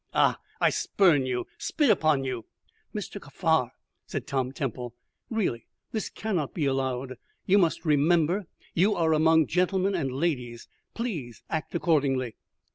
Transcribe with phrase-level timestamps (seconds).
[0.15, 2.45] Ah, I spurn you, spit upon you."
[2.91, 3.21] "Mr.
[3.21, 3.69] Kaffar,"
[4.07, 4.95] said Tom Temple,
[5.29, 7.17] "really this cannot be allowed.
[7.45, 10.67] You must remember you are among gentlemen and ladies.
[10.95, 12.33] Please act accordingly."